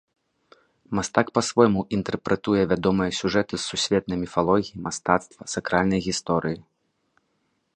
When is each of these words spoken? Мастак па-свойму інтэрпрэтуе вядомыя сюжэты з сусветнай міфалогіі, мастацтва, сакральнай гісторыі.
Мастак 0.99 1.27
па-свойму 1.37 1.81
інтэрпрэтуе 1.97 2.63
вядомыя 2.71 3.13
сюжэты 3.19 3.53
з 3.59 3.61
сусветнай 3.71 4.17
міфалогіі, 4.23 4.81
мастацтва, 4.87 5.41
сакральнай 5.55 5.99
гісторыі. 6.07 6.59